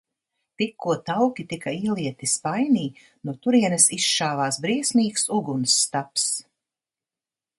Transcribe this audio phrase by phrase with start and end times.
[0.59, 2.87] Tikko tauki tika ielieti spainī,
[3.29, 6.29] no turienes izšāvās briesmīgs uguns stabs.